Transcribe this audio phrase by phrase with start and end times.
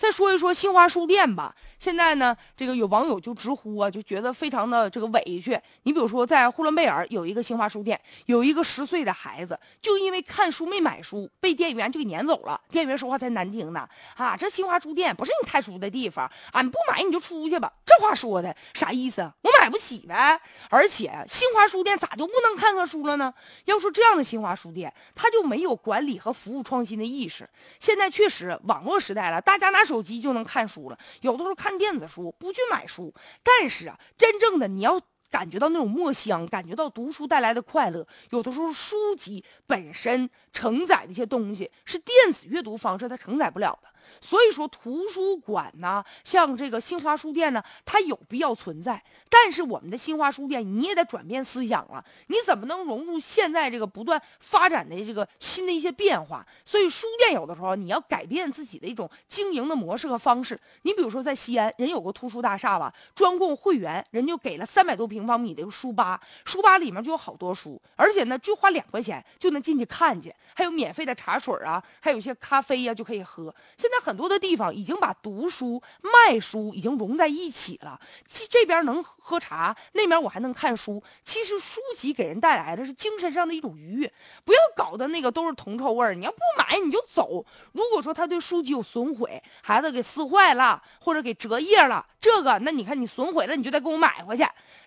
[0.00, 1.54] 再说一说新华书店吧。
[1.80, 5.58] 现在呢，这个有网友就直呼啊，就觉得非常的这个委屈。
[5.84, 12.60] 你比如说，在呼伦贝尔有一个新华书店，有一个十岁的孩子，就因为看书没买书，被店员就给撵走了。
[12.68, 17.72] 店员说话才难听呢，啊，这新华书店不是你看书的地方，俺不买你就出去吧。
[17.86, 19.22] 这话说的啥意思？
[19.40, 20.38] 我买不起呗。
[20.68, 23.32] 而且新华书店咋就不能看看书了呢？
[23.64, 27.48] 要说这样的新华书店，它就没有管理和服务创新的意识。
[27.78, 31.69] 现在确实网络时代了，大家拿手机就能看书了，有的时候看。
[31.70, 43.88] 看电子书不去买书，但是啊，真正的你要感觉到那种墨香，感觉到读书带来的快乐，有的时候书籍本身承载的一些东西是电子阅读方式它承载不了的。
[44.20, 49.00] 所以说，图书馆呢，像这个新华书店呢，它有必要存在。
[49.28, 52.04] 但是我们的新华书店，你也得转变思想了。
[52.26, 56.44] 你怎么能融入现在这个不断发展的这个新的一些变化？
[56.64, 60.58] 所以，书店有的时候你要改变自己的一种经营的模式和方式。
[60.82, 73.54] 你比如说，在西安，人有个图书大厦吧，专供会员，人就给了三百多平平方米的一个书吧，书吧里面就有好多书，而且呢，就花两块钱就能进去看去，还有免费的茶水啊，还有一些咖啡呀，就可以喝。
[73.76, 74.00] 现在。
[74.00, 78.00] 很多的地方已经把读书卖书已经融在一起了，
[78.48, 81.02] 这边能喝茶，那边我还能看书。
[81.22, 84.10] 其实书籍给人带来的是精神上的一种愉悦，
[84.42, 86.14] 不要搞得那个都是铜臭味儿。
[86.14, 87.44] 你要不买你就走。
[87.72, 94.42] 如果说他对书籍有损毁，孩子给撕坏了或者给折页了，这个那你看你损毁了，你就得给我买回去。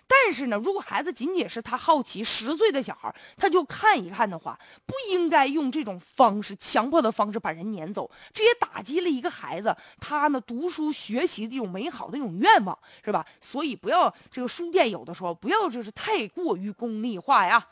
[0.06, 13.22] 但但是呢，如果孩子仅仅是他好奇，十岁的小孩他就看一看的话，不应该用这种方式强迫的方式把人撵走，这也打击了一个孩子他呢读书学习的一种美好的一种愿望，是吧？
[13.38, 17.62] 所以不要这个书店有的时候不要就是太过于功利化呀。